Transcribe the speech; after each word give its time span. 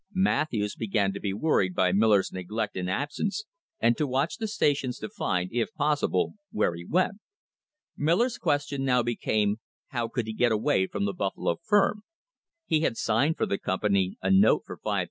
Matthews 0.15 0.73
began 0.75 1.13
to 1.13 1.19
be 1.19 1.31
worried 1.31 1.75
by 1.75 1.91
Miller's 1.91 2.31
neglect 2.33 2.75
and 2.75 2.89
absence, 2.89 3.43
and 3.79 3.95
to 3.97 4.07
watch 4.07 4.37
the 4.37 4.47
stations 4.47 4.97
to 4.97 5.09
find, 5.09 5.51
if 5.53 5.71
possible, 5.75 6.33
where 6.51 6.73
he 6.73 6.83
went. 6.83 7.19
Miller's 7.95 8.39
question 8.39 8.83
now 8.83 9.03
became, 9.03 9.57
how 9.89 10.07
could 10.07 10.25
he 10.25 10.33
get 10.33 10.51
away 10.51 10.87
from 10.87 11.05
the 11.05 11.13
Buffalo 11.13 11.57
firm? 11.63 12.01
He 12.65 12.79
had 12.79 12.97
signed 12.97 13.37
for 13.37 13.45
the 13.45 13.59
company 13.59 14.17
a 14.23 14.31
note 14.31 14.63
for 14.65 14.75
$5,000. 14.79 14.99